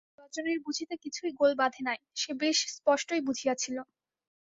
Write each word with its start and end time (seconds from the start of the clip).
রজনীর 0.19 0.59
বুঝিতে 0.65 0.95
কিছুই 1.03 1.31
গোল 1.39 1.51
বাধে 1.55 1.81
নাই, 1.87 1.99
সে 2.15 2.31
বেশ 2.41 2.57
স্পস্টই 2.75 3.21
বুঝিয়াছিল। 3.27 3.77